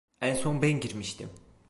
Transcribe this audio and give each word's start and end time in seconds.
En 0.21 0.35
son 0.35 0.55
ben 0.61 0.79
girmiştim. 0.81 1.29